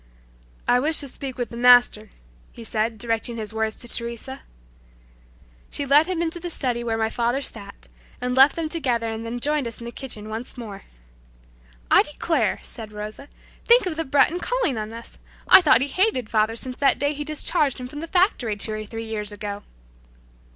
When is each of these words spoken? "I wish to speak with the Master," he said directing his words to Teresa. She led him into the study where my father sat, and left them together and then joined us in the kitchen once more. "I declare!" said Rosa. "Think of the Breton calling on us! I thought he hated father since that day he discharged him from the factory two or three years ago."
"I 0.67 0.79
wish 0.79 0.97
to 1.01 1.07
speak 1.07 1.37
with 1.37 1.49
the 1.49 1.57
Master," 1.57 2.09
he 2.51 2.63
said 2.63 2.97
directing 2.97 3.37
his 3.37 3.53
words 3.53 3.75
to 3.75 3.87
Teresa. 3.87 4.39
She 5.69 5.85
led 5.85 6.07
him 6.07 6.23
into 6.23 6.39
the 6.39 6.49
study 6.49 6.83
where 6.83 6.97
my 6.97 7.11
father 7.11 7.39
sat, 7.39 7.87
and 8.19 8.33
left 8.35 8.55
them 8.55 8.67
together 8.67 9.11
and 9.11 9.27
then 9.27 9.39
joined 9.39 9.67
us 9.67 9.77
in 9.77 9.85
the 9.85 9.91
kitchen 9.91 10.27
once 10.27 10.57
more. 10.57 10.85
"I 11.91 12.01
declare!" 12.01 12.57
said 12.63 12.91
Rosa. 12.91 13.27
"Think 13.65 13.85
of 13.85 13.95
the 13.95 14.03
Breton 14.03 14.39
calling 14.39 14.75
on 14.75 14.91
us! 14.91 15.19
I 15.47 15.61
thought 15.61 15.81
he 15.81 15.87
hated 15.87 16.31
father 16.31 16.55
since 16.55 16.77
that 16.77 16.97
day 16.97 17.13
he 17.13 17.23
discharged 17.23 17.77
him 17.79 17.87
from 17.87 17.99
the 17.99 18.07
factory 18.07 18.57
two 18.57 18.71
or 18.73 18.85
three 18.87 19.05
years 19.05 19.31
ago." 19.31 19.61